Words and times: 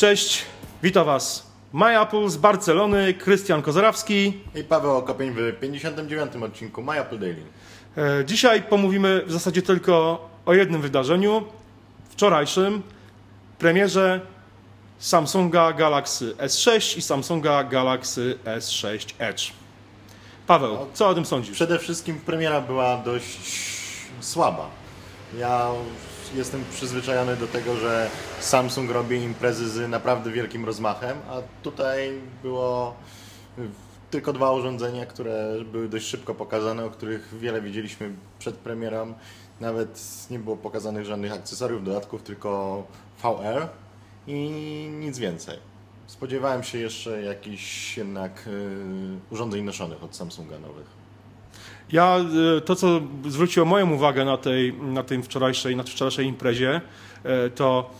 Cześć, 0.00 0.44
witam 0.82 1.06
Was 1.06 1.46
MyApple 1.72 2.30
z 2.30 2.36
Barcelony, 2.36 3.14
Krystian 3.14 3.62
Kozarawski. 3.62 4.40
I 4.54 4.64
Paweł 4.64 4.96
Okopień 4.96 5.30
w 5.30 5.60
59. 5.60 6.36
odcinku 6.36 6.82
My 6.82 7.00
Apple 7.00 7.18
Daily. 7.18 7.42
E, 7.96 8.24
Dzisiaj 8.24 8.62
pomówimy 8.62 9.22
w 9.26 9.32
zasadzie 9.32 9.62
tylko 9.62 10.28
o 10.46 10.54
jednym 10.54 10.82
wydarzeniu, 10.82 11.42
wczorajszym, 12.10 12.82
premierze 13.58 14.20
Samsunga 14.98 15.72
Galaxy 15.72 16.34
S6 16.34 16.98
i 16.98 17.02
Samsunga 17.02 17.64
Galaxy 17.64 18.38
S6 18.44 19.14
Edge. 19.18 19.52
Paweł, 20.46 20.78
co 20.94 21.08
o 21.08 21.14
tym 21.14 21.24
sądzisz? 21.26 21.54
Przede 21.54 21.78
wszystkim 21.78 22.20
premiera 22.20 22.60
była 22.60 22.96
dość 22.96 23.38
słaba. 24.20 24.70
Ja 25.38 25.70
jestem 26.34 26.64
przyzwyczajony 26.72 27.36
do 27.36 27.46
tego, 27.46 27.76
że 27.76 28.10
Samsung 28.40 28.90
robi 28.90 29.16
imprezy 29.16 29.68
z 29.68 29.90
naprawdę 29.90 30.30
wielkim 30.30 30.64
rozmachem, 30.64 31.18
a 31.30 31.42
tutaj 31.62 32.20
było 32.42 32.94
tylko 34.10 34.32
dwa 34.32 34.52
urządzenia, 34.52 35.06
które 35.06 35.64
były 35.72 35.88
dość 35.88 36.06
szybko 36.06 36.34
pokazane, 36.34 36.84
o 36.84 36.90
których 36.90 37.38
wiele 37.38 37.62
widzieliśmy 37.62 38.10
przed 38.38 38.54
premierą. 38.54 39.14
Nawet 39.60 40.02
nie 40.30 40.38
było 40.38 40.56
pokazanych 40.56 41.04
żadnych 41.04 41.32
akcesoriów, 41.32 41.84
dodatków, 41.84 42.22
tylko 42.22 42.82
VR 43.22 43.68
i 44.26 44.50
nic 45.00 45.18
więcej. 45.18 45.58
Spodziewałem 46.06 46.62
się 46.62 46.78
jeszcze 46.78 47.22
jakichś 47.22 47.98
jednak 47.98 48.46
y, 48.46 49.18
urządzeń 49.30 49.64
noszonych 49.64 50.04
od 50.04 50.16
Samsunga 50.16 50.58
nowych. 50.58 50.99
Ja 51.92 52.16
e, 52.56 52.60
to, 52.60 52.76
co 52.76 53.00
zwróciło 53.28 53.66
moją 53.66 53.90
uwagę 53.92 54.24
na 54.24 54.36
tej, 54.36 54.72
na 54.72 55.02
tej 55.02 55.22
wczorajszej, 55.22 55.76
na 55.76 55.82
wczorajszej 55.82 56.26
imprezie, 56.26 56.80
e, 57.24 57.50
to 57.50 57.90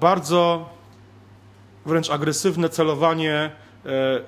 bardzo 0.00 0.68
wręcz 1.86 2.10
agresywne 2.10 2.68
celowanie 2.68 3.50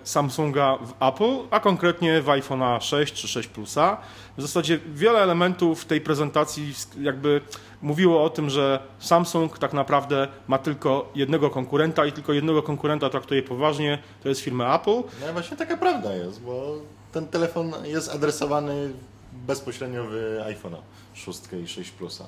Samsunga 0.04 0.76
w 0.76 1.02
Apple, 1.02 1.46
a 1.50 1.60
konkretnie 1.60 2.22
w 2.22 2.26
iPhone'a 2.26 2.80
6 2.80 3.14
czy 3.14 3.28
6 3.28 3.48
Plusa. 3.48 3.96
W 4.36 4.42
zasadzie 4.42 4.78
wiele 4.94 5.18
elementów 5.18 5.84
tej 5.84 6.00
prezentacji 6.00 6.74
jakby 7.00 7.40
mówiło 7.82 8.24
o 8.24 8.30
tym, 8.30 8.50
że 8.50 8.82
Samsung 8.98 9.58
tak 9.58 9.72
naprawdę 9.72 10.28
ma 10.48 10.58
tylko 10.58 11.10
jednego 11.14 11.50
konkurenta 11.50 12.06
i 12.06 12.12
tylko 12.12 12.32
jednego 12.32 12.62
konkurenta 12.62 13.10
traktuje 13.10 13.42
poważnie, 13.42 13.98
to 14.22 14.28
jest 14.28 14.40
firma 14.40 14.76
Apple. 14.76 15.02
No 15.26 15.32
właśnie 15.32 15.56
taka 15.56 15.76
prawda 15.76 16.14
jest, 16.14 16.42
bo 16.42 16.76
ten 17.12 17.26
telefon 17.26 17.72
jest 17.84 18.14
adresowany 18.14 18.92
bezpośrednio 19.32 20.04
w 20.04 20.40
iPhone'a 20.46 20.78
6 21.14 21.40
i 21.64 21.68
6 21.68 21.90
Plusa. 21.90 22.26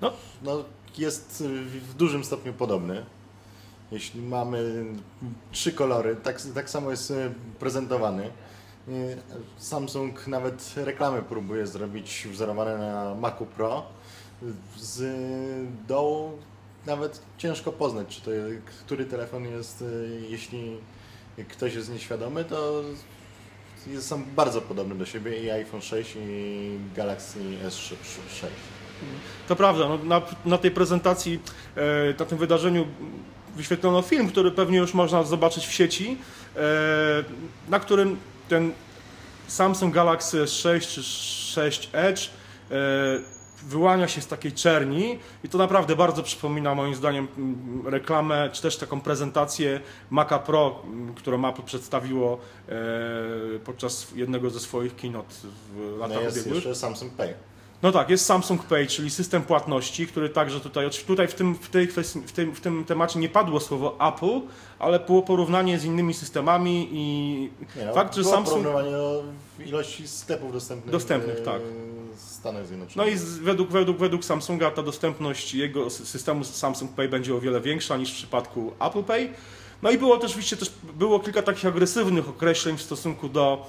No. 0.00 0.12
no, 0.42 0.64
jest 0.98 1.44
w 1.64 1.94
dużym 1.94 2.24
stopniu 2.24 2.52
podobny. 2.52 3.04
Jeśli 3.92 4.22
mamy 4.22 4.84
trzy 5.52 5.72
kolory, 5.72 6.16
tak, 6.16 6.42
tak 6.54 6.70
samo 6.70 6.90
jest 6.90 7.12
prezentowany. 7.58 8.30
Samsung 9.58 10.26
nawet 10.26 10.72
reklamy 10.76 11.22
próbuje 11.22 11.66
zrobić 11.66 12.28
wzorowane 12.30 12.78
na 12.78 13.14
Macu 13.14 13.46
Pro. 13.46 13.82
Z 14.76 15.02
dołu 15.88 16.38
nawet 16.86 17.22
ciężko 17.38 17.72
poznać, 17.72 18.08
czy 18.08 18.20
to, 18.20 18.30
który 18.86 19.04
telefon 19.04 19.44
jest, 19.44 19.84
jeśli 20.28 20.76
ktoś 21.48 21.74
jest 21.74 21.92
nieświadomy, 21.92 22.44
to 22.44 22.82
są 24.00 24.24
bardzo 24.24 24.60
podobne 24.60 24.94
do 24.94 25.06
siebie 25.06 25.42
i 25.42 25.50
iPhone 25.50 25.82
6 25.82 26.16
i 26.16 26.78
Galaxy 26.96 27.38
S6. 27.66 28.46
To 29.48 29.56
prawda, 29.56 29.88
no, 29.88 29.98
na, 29.98 30.22
na, 30.44 30.58
tej 30.58 30.70
prezentacji, 30.70 31.40
e, 31.76 32.14
na 32.18 32.24
tym 32.24 32.38
wydarzeniu 32.38 32.86
wyświetlono 33.56 34.02
film, 34.02 34.28
który 34.28 34.50
pewnie 34.50 34.78
już 34.78 34.94
można 34.94 35.22
zobaczyć 35.22 35.66
w 35.66 35.72
sieci, 35.72 36.18
e, 36.56 36.60
na 37.68 37.80
którym 37.80 38.16
ten 38.48 38.72
Samsung 39.48 39.94
Galaxy 39.94 40.44
S6 40.44 40.80
czy 40.80 41.02
6 41.02 41.90
Edge 41.92 42.30
e, 42.70 42.74
wyłania 43.62 44.08
się 44.08 44.20
z 44.20 44.26
takiej 44.26 44.52
czerni 44.52 45.18
i 45.44 45.48
to 45.48 45.58
naprawdę 45.58 45.96
bardzo 45.96 46.22
przypomina 46.22 46.74
moim 46.74 46.94
zdaniem 46.94 47.28
reklamę, 47.86 48.50
czy 48.52 48.62
też 48.62 48.76
taką 48.76 49.00
prezentację 49.00 49.80
Maca 50.10 50.38
Pro, 50.38 50.82
którą 51.16 51.48
Apple 51.48 51.62
przedstawiło 51.62 52.38
e, 52.68 52.72
podczas 53.64 54.06
jednego 54.14 54.50
ze 54.50 54.60
swoich 54.60 54.96
keynote 54.96 55.34
w 55.74 55.98
latach 55.98 56.16
no 56.16 56.22
jest 56.22 56.36
ubiegłych. 56.36 56.54
jeszcze 56.54 56.74
Samsung 56.74 57.12
Pay. 57.12 57.34
No 57.84 57.92
tak, 57.92 58.10
jest 58.10 58.26
Samsung 58.26 58.62
Pay, 58.62 58.86
czyli 58.86 59.10
system 59.10 59.42
płatności, 59.42 60.06
który 60.06 60.28
także 60.28 60.60
tutaj, 60.60 60.90
tutaj 61.06 61.28
w, 61.28 61.34
tym, 61.34 61.54
w, 61.54 61.68
tej 61.68 61.88
kwestii, 61.88 62.20
w, 62.20 62.32
tym, 62.32 62.54
w 62.54 62.60
tym 62.60 62.84
temacie 62.84 63.18
nie 63.18 63.28
padło 63.28 63.60
słowo 63.60 63.96
Apple, 64.08 64.40
ale 64.78 65.00
było 65.00 65.22
porównanie 65.22 65.78
z 65.78 65.84
innymi 65.84 66.14
systemami 66.14 66.88
i 66.92 67.50
nie, 67.76 67.84
no, 67.84 67.94
fakt, 67.94 68.14
że 68.14 68.22
było 68.22 68.34
Samsung... 68.34 68.62
porównanie 68.62 68.96
o 68.96 69.22
ilości 69.66 70.08
sklepów 70.08 70.52
dostępnych, 70.52 70.92
Dostępnych, 70.92 71.38
w 71.38 71.44
tak. 71.44 71.60
Stanach 72.16 72.66
Zjednoczonych. 72.66 72.96
No 72.96 73.04
i 73.14 73.18
z, 73.18 73.38
według, 73.38 73.70
według, 73.70 73.98
według 73.98 74.24
Samsunga 74.24 74.70
ta 74.70 74.82
dostępność 74.82 75.54
jego 75.54 75.90
systemu 75.90 76.44
Samsung 76.44 76.92
Pay 76.92 77.08
będzie 77.08 77.34
o 77.34 77.40
wiele 77.40 77.60
większa 77.60 77.96
niż 77.96 78.12
w 78.12 78.16
przypadku 78.16 78.72
Apple 78.80 79.02
Pay. 79.02 79.28
No 79.82 79.90
i 79.90 79.98
było 79.98 80.16
też, 80.16 80.30
oczywiście 80.30 80.56
też 80.56 80.72
było 80.94 81.20
kilka 81.20 81.42
takich 81.42 81.66
agresywnych 81.66 82.28
określeń 82.28 82.76
w 82.76 82.82
stosunku 82.82 83.28
do, 83.28 83.66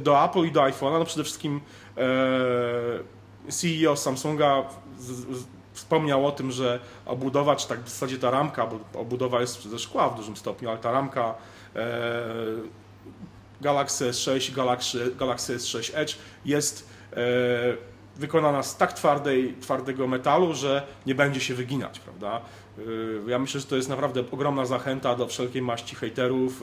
do 0.00 0.24
Apple 0.24 0.44
i 0.44 0.52
do 0.52 0.60
iPhone'a. 0.60 0.98
No 0.98 1.04
przede 1.04 1.24
wszystkim 1.24 1.60
e, 1.96 3.15
CEO 3.48 3.96
Samsunga 3.96 4.64
z, 4.98 5.06
z, 5.06 5.44
wspomniał 5.72 6.26
o 6.26 6.32
tym, 6.32 6.52
że 6.52 6.80
obudowa, 7.06 7.56
tak 7.56 7.80
w 7.80 7.88
zasadzie 7.88 8.18
ta 8.18 8.30
ramka, 8.30 8.66
bo 8.66 9.00
obudowa 9.00 9.40
jest 9.40 9.64
ze 9.64 9.78
szkła 9.78 10.08
w 10.08 10.16
dużym 10.16 10.36
stopniu, 10.36 10.68
ale 10.68 10.78
ta 10.78 10.92
ramka 10.92 11.34
e, 11.76 11.94
Galaxy 13.60 14.10
S6 14.10 14.54
Galaxy, 14.54 15.14
Galaxy 15.18 15.56
S6 15.56 15.90
Edge 15.94 16.16
jest 16.44 16.88
e, 17.12 17.16
wykonana 18.16 18.62
z 18.62 18.76
tak 18.76 18.92
twardej, 18.92 19.54
twardego 19.60 20.06
metalu, 20.06 20.54
że 20.54 20.86
nie 21.06 21.14
będzie 21.14 21.40
się 21.40 21.54
wyginać, 21.54 22.00
prawda? 22.00 22.40
Ja 23.26 23.38
myślę, 23.38 23.60
że 23.60 23.66
to 23.66 23.76
jest 23.76 23.88
naprawdę 23.88 24.24
ogromna 24.30 24.66
zachęta 24.66 25.14
do 25.14 25.26
wszelkiej 25.26 25.62
maści 25.62 25.96
hejterów, 25.96 26.62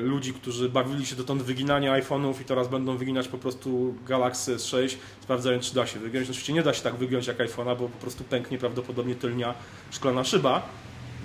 ludzi, 0.00 0.34
którzy 0.34 0.68
bawili 0.68 1.06
się 1.06 1.16
dotąd 1.16 1.42
wyginania 1.42 2.00
iPhone'ów 2.00 2.40
i 2.40 2.44
teraz 2.44 2.68
będą 2.68 2.96
wyginać 2.96 3.28
po 3.28 3.38
prostu 3.38 3.94
Galaxy 4.06 4.56
S6, 4.56 4.96
sprawdzając, 5.20 5.64
czy 5.64 5.74
da 5.74 5.86
się 5.86 5.98
wygiąć. 5.98 6.28
Oczywiście 6.28 6.52
nie 6.52 6.62
da 6.62 6.74
się 6.74 6.82
tak 6.82 6.94
wygiąć 6.94 7.26
jak 7.26 7.38
iPhone'a, 7.38 7.78
bo 7.78 7.88
po 7.88 7.98
prostu 8.00 8.24
pęknie 8.24 8.58
prawdopodobnie 8.58 9.14
tylnia 9.14 9.54
szklana 9.90 10.24
szyba. 10.24 10.62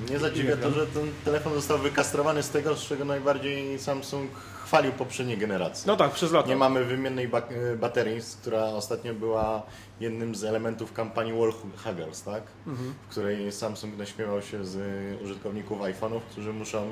Nie 0.09 0.19
zadziwia 0.19 0.58
to, 0.58 0.72
że 0.72 0.88
ten 0.88 1.12
telefon 1.25 1.53
został 1.53 1.78
wykastrowany 1.78 2.44
z 2.44 2.50
tego, 2.50 2.75
z 2.75 2.88
czego 2.88 3.06
najbardziej 3.06 3.80
Samsung 3.80 4.31
chwalił 4.66 4.91
poprzedniej 4.91 5.38
generacji. 5.38 5.84
No 5.88 5.96
tak, 5.96 6.12
przez 6.12 6.31
lata. 6.31 6.50
Nie 6.50 6.56
mamy 6.56 6.84
wymiennej 6.84 7.28
ba 7.28 7.41
baterii, 7.80 8.19
która 8.41 8.63
ostatnio 8.66 9.13
była 9.13 9.63
jednym 10.00 10.35
z 10.35 10.44
elementów 10.44 10.94
kampanii 10.94 11.34
Wall 11.34 11.53
Huggers, 11.84 12.24
tak? 12.24 12.44
Mhm. 12.68 12.94
w 13.08 13.12
której 13.12 13.52
Samsung 13.52 13.97
naśmiewał 13.97 14.41
się 14.41 14.66
z 14.66 14.78
użytkowników 15.24 15.80
iPhone'ów, 15.80 16.19
którzy 16.31 16.53
muszą 16.53 16.88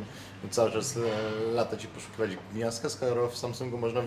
cały 0.50 0.72
czas 0.72 0.98
e, 0.98 1.52
latać 1.52 1.84
i 1.84 1.88
poszukiwać 1.88 2.30
gniazdka, 2.54 2.90
skoro 2.90 3.30
w 3.30 3.38
Samsungu 3.38 3.78
można 3.78 4.02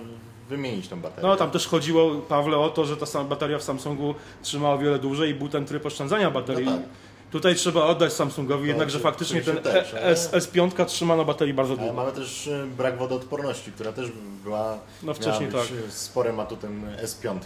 wymienić 0.49 0.89
tą 0.89 1.01
baterię. 1.01 1.29
No 1.29 1.37
tam 1.37 1.51
też 1.51 1.67
chodziło, 1.67 2.15
Pawle, 2.15 2.57
o 2.57 2.71
to, 2.71 2.85
że 2.85 2.97
ta 2.97 3.25
bateria 3.25 3.59
w 3.59 3.63
Samsungu 3.63 4.15
trzymała 4.43 4.79
wiele 4.79 4.99
dłużej 4.99 5.31
i 5.31 5.35
był 5.35 5.49
ten 5.49 5.65
tryb 5.67 5.87
oszczędzania 5.87 6.31
baterii. 6.31 6.67
No 6.67 6.73
tak. 6.73 6.83
Tutaj 7.31 7.55
trzeba 7.55 7.85
oddać 7.85 8.13
Samsungowi, 8.13 8.63
no, 8.63 8.69
jednak, 8.69 8.91
że 8.91 8.99
faktycznie 8.99 9.43
ten 9.43 9.57
też, 9.57 9.95
S, 9.95 10.33
S5 10.33 10.85
trzyma 10.85 11.17
na 11.17 11.25
baterii 11.25 11.55
bardzo 11.55 11.77
długo. 11.77 11.93
Mamy 11.93 12.13
też 12.13 12.49
e, 12.49 12.67
brak 12.77 12.99
wodoodporności, 12.99 13.73
która 13.73 13.93
też 13.93 14.11
była 14.45 14.79
no, 15.03 15.15
wcześniej 15.15 15.53
tak. 15.53 15.63
sporym 15.89 16.41
atutem 16.41 16.83
S5. 17.05 17.39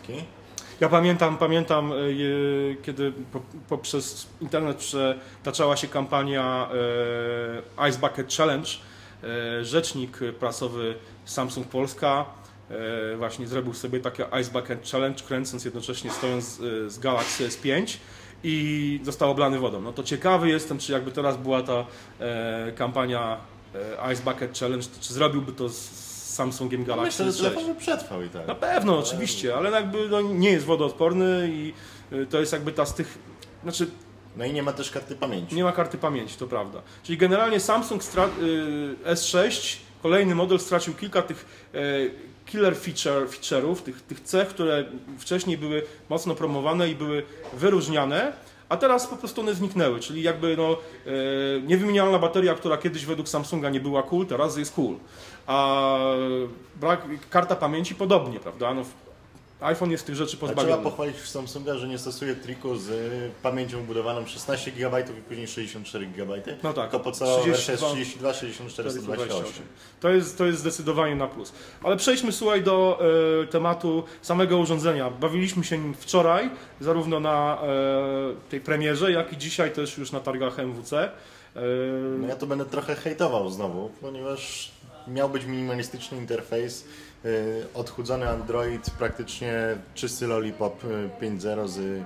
Ja 0.80 0.88
pamiętam, 0.88 1.38
pamiętam 1.38 1.92
e, 1.92 1.96
kiedy 2.82 3.12
poprzez 3.68 4.26
internet 4.40 4.76
przetaczała 4.76 5.76
się 5.76 5.88
kampania 5.88 6.68
e, 7.78 7.88
Ice 7.88 7.98
Bucket 7.98 8.34
Challenge. 8.34 8.68
Rzecznik 9.62 10.18
prasowy 10.38 10.94
Samsung 11.24 11.68
Polska 11.68 12.24
właśnie 13.16 13.46
zrobił 13.46 13.74
sobie 13.74 14.00
takie 14.00 14.26
Ice 14.40 14.50
Bucket 14.50 14.90
Challenge, 14.90 15.22
kręcąc 15.24 15.64
jednocześnie 15.64 16.10
stojąc 16.10 16.44
z 16.86 16.98
Galaxy 16.98 17.48
S5 17.48 17.96
i 18.44 19.00
został 19.02 19.30
oblany 19.30 19.58
wodą. 19.58 19.80
No 19.80 19.92
to 19.92 20.02
ciekawy 20.02 20.48
jestem, 20.48 20.78
czy 20.78 20.92
jakby 20.92 21.12
teraz 21.12 21.36
była 21.36 21.62
ta 21.62 21.86
e, 22.20 22.72
kampania 22.72 23.36
e, 23.74 24.12
Ice 24.12 24.22
Bucket 24.22 24.58
Challenge, 24.58 24.86
czy 25.00 25.14
zrobiłby 25.14 25.52
to 25.52 25.68
z 25.68 26.12
Samsungiem 26.34 26.84
Galaxy 26.84 27.24
Myślę, 27.24 27.44
że 27.44 27.50
telefon 27.50 27.76
przetrwał 27.76 28.22
i 28.22 28.28
tak. 28.28 28.46
Na 28.46 28.54
pewno, 28.54 28.98
oczywiście, 28.98 29.56
ale 29.56 29.70
jakby 29.70 30.08
no, 30.08 30.20
nie 30.20 30.50
jest 30.50 30.66
wodoodporny 30.66 31.50
i 31.52 31.72
e, 32.12 32.26
to 32.26 32.40
jest 32.40 32.52
jakby 32.52 32.72
ta 32.72 32.86
z 32.86 32.94
tych, 32.94 33.18
znaczy 33.62 33.86
no 34.36 34.44
i 34.44 34.52
nie 34.52 34.62
ma 34.62 34.72
też 34.72 34.90
karty 34.90 35.16
pamięci. 35.16 35.54
Nie 35.54 35.64
ma 35.64 35.72
karty 35.72 35.98
pamięci, 35.98 36.36
to 36.36 36.46
prawda. 36.46 36.82
Czyli 37.02 37.18
generalnie 37.18 37.60
Samsung 37.60 38.02
e, 38.02 39.14
S6, 39.14 39.76
kolejny 40.02 40.34
model 40.34 40.58
stracił 40.58 40.94
kilka 40.94 41.22
tych 41.22 41.68
e, 41.74 41.78
killer 42.46 42.76
feature, 42.76 43.28
feature'ów, 43.28 43.76
tych, 43.76 44.02
tych 44.02 44.20
cech, 44.20 44.48
które 44.48 44.84
wcześniej 45.18 45.58
były 45.58 45.82
mocno 46.08 46.34
promowane 46.34 46.88
i 46.88 46.94
były 46.94 47.22
wyróżniane, 47.52 48.32
a 48.68 48.76
teraz 48.76 49.06
po 49.06 49.16
prostu 49.16 49.40
one 49.40 49.54
zniknęły, 49.54 50.00
czyli 50.00 50.22
jakby 50.22 50.56
no, 50.56 50.76
e, 51.06 51.60
niewymienialna 51.60 52.18
bateria, 52.18 52.54
która 52.54 52.76
kiedyś 52.76 53.06
według 53.06 53.28
Samsunga 53.28 53.70
nie 53.70 53.80
była 53.80 54.02
cool, 54.02 54.26
teraz 54.26 54.56
jest 54.56 54.74
cool. 54.74 54.96
A 55.46 55.98
brak, 56.80 57.02
karta 57.30 57.56
pamięci 57.56 57.94
podobnie, 57.94 58.40
prawda? 58.40 58.74
No, 58.74 58.84
iPhone 59.62 59.90
jest 59.90 60.06
tych 60.06 60.14
rzeczy 60.14 60.36
A 60.36 60.38
trzeba 60.38 60.52
pozbawiony. 60.54 60.82
pochwalić 60.82 61.16
Samsunga, 61.16 61.74
że 61.74 61.88
nie 61.88 61.98
stosuje 61.98 62.34
triku 62.34 62.76
z 62.76 62.88
y, 62.90 63.30
pamięcią 63.42 63.84
budowaną 63.84 64.26
16 64.26 64.72
GB 64.72 65.00
i 65.00 65.22
później 65.22 65.46
64 65.48 66.06
GB. 66.06 66.34
No 66.62 66.72
tak, 66.72 66.90
Tylko 66.90 67.10
wersja 67.10 67.72
jest 67.72 67.84
32, 67.84 68.32
32, 68.32 68.34
64, 68.34 68.90
128. 68.90 69.52
To 70.00 70.08
jest, 70.08 70.38
to 70.38 70.46
jest 70.46 70.58
zdecydowanie 70.58 71.16
na 71.16 71.26
plus. 71.26 71.52
Ale 71.82 71.96
przejdźmy 71.96 72.32
słuchaj 72.32 72.62
do 72.62 73.00
e, 73.42 73.46
tematu 73.46 74.04
samego 74.22 74.58
urządzenia. 74.58 75.10
Bawiliśmy 75.10 75.64
się 75.64 75.78
nim 75.78 75.94
wczoraj, 75.94 76.50
zarówno 76.80 77.20
na 77.20 77.62
e, 77.62 78.50
tej 78.50 78.60
premierze, 78.60 79.12
jak 79.12 79.32
i 79.32 79.36
dzisiaj 79.36 79.72
też 79.72 79.98
już 79.98 80.12
na 80.12 80.20
targach 80.20 80.58
MWC. 80.58 81.02
E, 81.02 81.10
No 82.18 82.28
ja 82.28 82.36
to 82.36 82.46
będę 82.46 82.64
trochę 82.64 82.94
hejtował 82.94 83.50
znowu, 83.50 83.90
ponieważ 84.00 84.70
miał 85.08 85.28
być 85.28 85.44
minimalistyczny 85.44 86.18
interfejs, 86.18 86.82
y, 86.82 86.86
odchudzony 87.74 88.28
Android, 88.28 88.90
praktycznie 88.90 89.76
czysty 89.94 90.26
Lollipop 90.26 90.84
y, 90.84 91.10
5.0 91.20 91.68
z 91.68 91.78
y, 91.78 92.04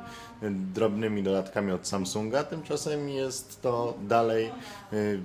drobnymi 0.74 1.22
dodatkami 1.22 1.72
od 1.72 1.88
Samsunga. 1.88 2.44
Tymczasem 2.44 3.08
jest 3.08 3.62
to 3.62 3.94
dalej 4.08 4.50
y, 4.92 5.20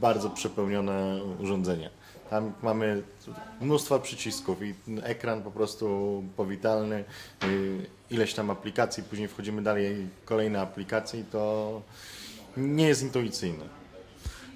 bardzo 0.00 0.30
przepełnione 0.30 1.20
urządzenie. 1.40 1.90
Tam 2.30 2.52
mamy 2.62 3.02
mnóstwo 3.60 4.00
przycisków 4.00 4.62
i 4.62 4.74
ekran 5.02 5.42
po 5.42 5.50
prostu 5.50 6.24
powitalny, 6.36 7.04
y, 7.44 7.86
ileś 8.10 8.34
tam 8.34 8.50
aplikacji, 8.50 9.02
później 9.02 9.28
wchodzimy 9.28 9.62
dalej, 9.62 10.06
kolejne 10.24 10.60
aplikacje 10.60 11.20
i 11.20 11.24
to 11.24 11.82
nie 12.56 12.88
jest 12.88 13.02
intuicyjne. 13.02 13.64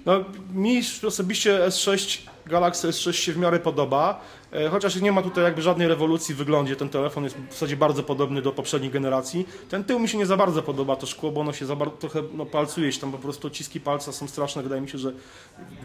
No, 0.05 0.25
mi 0.53 0.81
osobiście 1.07 1.59
S6, 1.67 2.27
Galaxy 2.45 2.87
S6 2.87 3.11
się 3.11 3.33
w 3.33 3.37
miarę 3.37 3.59
podoba, 3.59 4.21
e, 4.51 4.69
chociaż 4.69 5.01
nie 5.01 5.11
ma 5.11 5.21
tutaj 5.21 5.43
jakby 5.43 5.61
żadnej 5.61 5.87
rewolucji 5.87 6.35
w 6.35 6.37
wyglądzie. 6.37 6.75
Ten 6.75 6.89
telefon 6.89 7.23
jest 7.23 7.37
w 7.49 7.53
zasadzie 7.53 7.77
bardzo 7.77 8.03
podobny 8.03 8.41
do 8.41 8.51
poprzedniej 8.51 8.91
generacji. 8.91 9.47
Ten 9.69 9.83
tył 9.83 9.99
mi 9.99 10.09
się 10.09 10.17
nie 10.17 10.25
za 10.25 10.37
bardzo 10.37 10.63
podoba, 10.63 10.95
to 10.95 11.05
szkło, 11.05 11.31
bo 11.31 11.41
ono 11.41 11.53
się 11.53 11.65
za 11.65 11.75
bardzo, 11.75 11.97
trochę 11.97 12.23
no, 12.33 12.45
palcuje 12.45 12.91
się 12.91 13.01
tam 13.01 13.11
po 13.11 13.17
prostu 13.17 13.47
odciski 13.47 13.79
palca 13.79 14.11
są 14.11 14.27
straszne. 14.27 14.63
Wydaje 14.63 14.81
mi 14.81 14.89
się, 14.89 14.97
że 14.97 15.13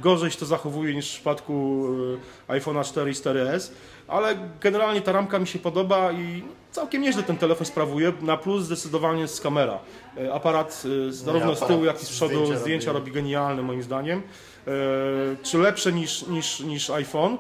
gorzej 0.03 0.31
się 0.31 0.39
to 0.39 0.47
zachowuje 0.47 0.95
niż 0.95 1.09
w 1.09 1.15
przypadku 1.15 1.87
e, 2.49 2.61
iPhone'a 2.61 2.85
4 2.85 3.11
i 3.11 3.15
4S. 3.15 3.71
Ale 4.09 4.37
generalnie 4.61 5.01
ta 5.01 5.13
ramka 5.13 5.39
mi 5.39 5.47
się 5.47 5.59
podoba 5.59 6.13
i 6.13 6.43
całkiem 6.73 7.03
nieźle 7.03 7.23
ten 7.23 7.37
telefon 7.37 7.67
sprawuje. 7.67 8.13
Na 8.23 8.37
plus 8.37 8.65
zdecydowanie 8.65 9.21
jest 9.21 9.41
kamera. 9.43 9.79
E, 10.17 10.35
Aparat 10.35 10.83
zarówno 11.11 11.55
z 11.57 11.61
tyłu, 11.67 11.85
jak 11.85 12.03
i 12.03 12.07
z 12.07 12.09
przodu 12.09 12.57
zdjęcia 12.57 12.93
robi 12.93 13.13
genialne 13.13 13.63
moim 13.63 13.83
zdaniem. 13.83 14.23
E, 14.69 15.37
czy 15.43 15.59
lepsze 15.59 15.93
niż, 15.93 16.27
niż, 16.27 16.61
niż 16.61 16.91
iPhone? 16.91 17.37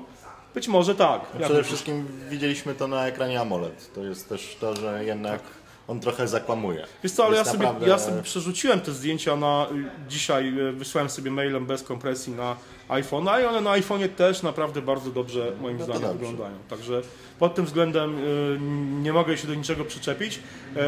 Być 0.54 0.68
może 0.68 0.94
tak. 0.94 1.20
Jak 1.34 1.42
Przede 1.44 1.64
wszystkim 1.64 2.06
widzieliśmy 2.30 2.74
to 2.74 2.88
na 2.88 3.06
ekranie 3.06 3.40
AMOLED. 3.40 3.90
To 3.94 4.04
jest 4.04 4.28
też 4.28 4.56
to, 4.60 4.76
że 4.76 5.04
jednak 5.04 5.40
on 5.88 6.00
trochę 6.00 6.28
zakłamuje. 6.28 6.86
Wiesz 7.02 7.12
co, 7.12 7.24
ale 7.26 7.36
ja 7.36 7.44
sobie, 7.44 7.58
naprawdę- 7.58 7.88
ja 7.88 7.98
sobie 7.98 8.22
przerzuciłem 8.22 8.80
te 8.80 8.92
zdjęcia 8.92 9.36
na 9.36 9.66
y, 10.06 10.08
dzisiaj, 10.10 10.58
y, 10.58 10.72
wysłałem 10.72 11.10
sobie 11.10 11.30
mailem 11.30 11.66
bez 11.66 11.82
kompresji 11.82 12.32
na 12.32 12.56
iPhone'a 12.88 13.42
i 13.42 13.44
one 13.44 13.60
na 13.60 13.70
iPhone'ie 13.70 14.08
też 14.08 14.42
naprawdę 14.42 14.82
bardzo 14.82 15.10
dobrze 15.10 15.52
moim 15.60 15.78
No 15.78 15.84
zdaniem 15.84 16.02
dobrze. 16.02 16.18
wyglądają. 16.18 16.56
Także 16.70 17.02
pod 17.38 17.54
tym 17.54 17.64
względem 17.66 18.18
y, 18.18 18.58
nie 19.02 19.12
mogę 19.12 19.36
się 19.36 19.48
do 19.48 19.54
niczego 19.54 19.84
przyczepić. 19.84 20.40
E, 20.76 20.82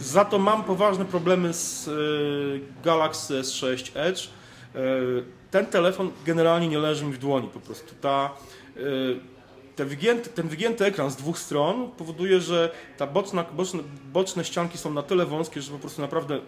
Za 0.00 0.24
to 0.24 0.38
mam 0.38 0.64
poważne 0.64 1.04
problemy 1.04 1.52
z 1.54 1.90
Galaxy 2.84 3.40
S6 3.40 3.90
Edge. 3.94 4.28
E, 4.74 4.80
Ten 5.50 5.66
telefon 5.66 6.10
generalnie 6.26 6.68
nie 6.68 6.78
leży 6.78 7.04
mi 7.04 7.12
w 7.12 7.18
dłoni 7.18 7.48
po 7.48 7.60
prostu. 7.60 7.94
Ta, 8.00 8.30
y, 8.76 9.20
te 9.76 9.84
wygięty, 9.84 10.30
ten 10.30 10.48
wygięty 10.48 10.84
ekran 10.84 11.10
z 11.10 11.16
dwóch 11.16 11.38
stron 11.38 11.90
powoduje, 11.90 12.40
że 12.40 12.70
ta 12.96 13.06
boczna, 13.06 13.44
boczne, 13.52 13.82
boczne 14.12 14.44
ścianki 14.44 14.78
są 14.78 14.94
na 14.94 15.02
tyle 15.02 15.26
wąskie, 15.26 15.62
że 15.62 15.72
po 15.72 15.78
prostu 15.78 16.02
naprawdę 16.02 16.40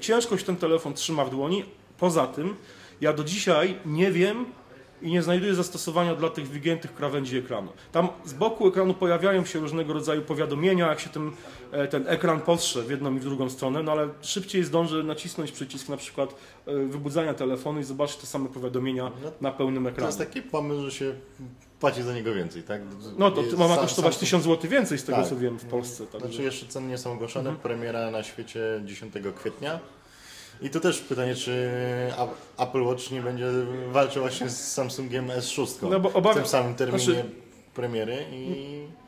ciężko 0.00 0.38
się 0.38 0.44
ten 0.44 0.56
telefon 0.56 0.94
trzyma 0.94 1.24
w 1.24 1.30
dłoni. 1.30 1.64
Poza 1.98 2.26
tym, 2.26 2.56
ja 3.00 3.12
do 3.12 3.24
dzisiaj 3.24 3.78
nie 3.86 4.12
wiem 4.12 4.46
i 5.04 5.10
nie 5.12 5.22
znajduję 5.22 5.54
zastosowania 5.54 6.14
dla 6.14 6.28
tych 6.30 6.48
wygiętych 6.48 6.94
krawędzi 6.94 7.36
ekranu. 7.38 7.72
Tam 7.92 8.08
z 8.24 8.32
boku 8.32 8.68
ekranu 8.68 8.94
pojawiają 8.94 9.44
się 9.44 9.58
różnego 9.58 9.92
rodzaju 9.92 10.22
powiadomienia, 10.22 10.86
jak 10.88 11.00
się 11.00 11.10
ten, 11.10 11.30
ten 11.90 12.04
ekran 12.08 12.40
postrze 12.40 12.82
w 12.82 12.90
jedną 12.90 13.16
i 13.16 13.18
w 13.18 13.24
drugą 13.24 13.50
stronę, 13.50 13.82
no 13.82 13.92
ale 13.92 14.08
szybciej 14.22 14.64
zdążę 14.64 15.02
nacisnąć 15.02 15.52
przycisk 15.52 15.88
na 15.88 15.96
przykład 15.96 16.34
e, 16.66 16.74
wybudzania 16.86 17.34
telefonu 17.34 17.80
i 17.80 17.84
zobaczyć 17.84 18.16
te 18.16 18.26
same 18.26 18.48
powiadomienia 18.48 19.10
No, 19.24 19.30
na 19.40 19.50
pełnym 19.52 19.84
To 19.84 19.90
ekranie. 19.90 20.06
jest 20.06 20.18
taki 20.18 20.42
pomysł, 20.42 20.80
że 20.84 20.90
się 20.92 21.14
płaci 21.80 22.02
za 22.02 22.14
niego 22.14 22.34
więcej, 22.34 22.62
tak? 22.62 22.80
No 23.18 23.30
to 23.30 23.42
Jest 23.42 23.58
ma 23.58 23.68
sam- 23.68 23.78
kosztować 23.78 24.14
sam- 24.14 24.20
1000 24.20 24.44
zł 24.44 24.70
więcej 24.70 24.98
z 24.98 25.04
tego 25.04 25.18
Tak. 25.18 25.26
co 25.28 25.36
wiem 25.36 25.58
w 25.58 25.64
Polsce. 25.64 26.06
Także. 26.06 26.28
Znaczy 26.28 26.42
jeszcze 26.42 26.66
ceny 26.66 26.88
nie 26.88 26.98
są 26.98 27.12
ogłoszone, 27.12 27.50
Mhm. 27.50 27.62
premiera 27.62 28.10
na 28.10 28.22
świecie 28.22 28.60
10 28.84 29.32
kwietnia. 29.36 29.80
I 30.62 30.70
tu 30.70 30.80
też 30.80 30.98
pytanie, 31.00 31.34
czy 31.34 31.70
Apple 32.58 32.82
Watch 32.82 33.10
nie 33.10 33.20
będzie 33.22 33.46
walczył 33.92 34.22
właśnie 34.22 34.48
z 34.50 34.72
Samsungiem 34.72 35.28
S6 35.28 35.88
No 35.90 36.00
bo 36.00 36.10
w 36.10 36.16
obawiam- 36.16 36.34
tym 36.34 36.46
samym 36.46 36.74
terminie 36.74 37.04
znaczy- 37.04 37.24
premiery 37.74 38.16
i 38.32 38.64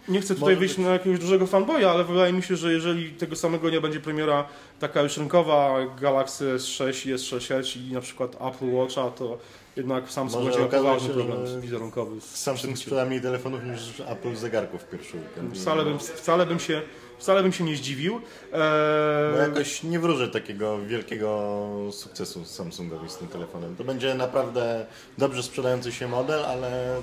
Nie 0.08 0.20
chcę 0.20 0.34
tutaj 0.34 0.56
wyjść 0.56 0.78
na 0.78 0.88
jakiegoś 0.90 1.18
dużego 1.18 1.46
fanboya, 1.46 1.84
ale 1.84 2.04
wydaje 2.04 2.32
mi 2.32 2.42
się, 2.42 2.56
że 2.56 2.72
jeżeli 2.72 3.10
tego 3.12 3.36
samego 3.36 3.70
nie 3.70 3.80
będzie 3.80 4.00
premiera 4.00 4.44
taka 4.80 5.02
już 5.02 5.16
rynkowa 5.16 5.74
Galaxy 6.00 6.56
S6 6.56 7.08
i 7.10 7.14
S6 7.14 7.54
Edge 7.54 7.76
i 7.76 7.92
na 7.92 8.00
przykład 8.00 8.34
Apple 8.34 8.72
Watcha, 8.72 9.10
to 9.10 9.38
jednak 9.76 10.10
Samsung 10.10 10.44
Może 10.44 10.58
będzie 10.58 10.76
miał 10.76 10.84
poważny 10.84 11.14
problem 11.14 11.46
że 11.46 11.60
wizerunkowy. 11.60 12.20
Samsung 12.20 12.78
sprzeda 12.78 13.04
mniej 13.04 13.20
telefonów 13.20 13.60
niż 13.64 14.00
Apple 14.08 14.36
zegarków 14.36 14.82
w 14.82 14.88
pierwszy 14.90 15.16
weekend. 15.16 15.58
Wcale 15.58 15.84
bym, 15.84 15.98
wcale 15.98 16.46
bym 16.46 16.58
się 16.60 16.82
wcale 17.18 17.42
bym 17.42 17.52
się 17.52 17.64
nie 17.64 17.76
zdziwił. 17.76 18.20
Bo 18.52 18.58
Eee, 18.58 19.48
jakoś 19.48 19.82
nie 19.82 20.00
wróżę 20.00 20.28
takiego 20.28 20.78
wielkiego 20.78 21.58
sukcesu 21.92 22.44
Samsungowi 22.44 23.10
z 23.10 23.16
tym 23.16 23.28
telefonem. 23.28 23.76
To 23.76 23.84
będzie 23.84 24.14
naprawdę 24.14 24.86
dobrze 25.18 25.42
sprzedający 25.42 25.92
się 25.92 26.08
model, 26.08 26.44
ale 26.44 26.96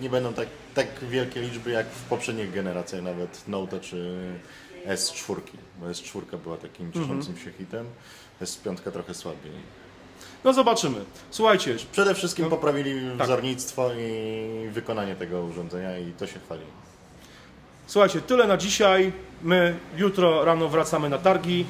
nie 0.00 0.10
będą 0.10 0.32
tak, 0.32 0.48
tak 0.74 0.86
wielkie 1.10 1.40
liczby 1.40 1.70
jak 1.70 1.86
w 1.86 2.02
poprzednich 2.04 2.52
generacjach, 2.52 3.02
nawet 3.02 3.48
Note 3.48 3.80
czy 3.80 4.18
S4. 4.86 5.36
Bo 5.80 5.86
S4 5.86 6.38
była 6.38 6.56
takim 6.56 6.92
cieszącym 6.92 7.36
się 7.38 7.52
hitem, 7.52 7.86
S5 8.42 8.76
trochę 8.92 9.14
słabiej. 9.14 9.52
no 10.44 10.52
zobaczymy. 10.52 10.96
Słuchajcie, 11.30 11.76
Przede 11.92 12.14
wszystkim 12.14 12.44
No. 12.44 12.50
poprawili 12.50 13.00
Tak. 13.18 13.26
wzornictwo 13.26 13.90
i 13.94 14.68
wykonanie 14.68 15.16
tego 15.16 15.42
urządzenia 15.42 15.98
i 15.98 16.12
to 16.12 16.26
się 16.26 16.38
chwali. 16.40 16.62
Słuchajcie, 17.90 18.20
tyle 18.20 18.46
na 18.46 18.56
dzisiaj. 18.56 19.12
My 19.42 19.76
jutro 19.96 20.44
rano 20.44 20.68
wracamy 20.68 21.08
na 21.08 21.18
targi 21.18 21.66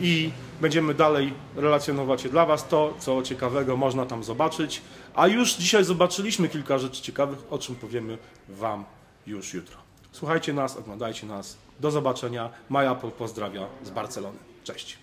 i 0.00 0.30
będziemy 0.60 0.94
dalej 0.94 1.32
relacjonować 1.56 2.28
dla 2.28 2.46
Was 2.46 2.68
to, 2.68 2.94
co 2.98 3.22
ciekawego 3.22 3.76
można 3.76 4.06
tam 4.06 4.24
zobaczyć. 4.24 4.82
A 5.14 5.26
już 5.26 5.54
dzisiaj 5.54 5.84
zobaczyliśmy 5.84 6.48
kilka 6.48 6.78
rzeczy 6.78 7.02
ciekawych, 7.02 7.38
o 7.50 7.58
czym 7.58 7.76
powiemy 7.76 8.18
Wam 8.48 8.84
już 9.26 9.54
jutro. 9.54 9.76
Słuchajcie 10.12 10.52
nas, 10.52 10.76
oglądajcie 10.76 11.26
nas. 11.26 11.56
Do 11.80 11.90
zobaczenia. 11.90 12.50
Maja 12.68 12.94
pozdrawia 12.94 13.66
z 13.84 13.90
Barcelony. 13.90 14.38
Cześć. 14.64 14.98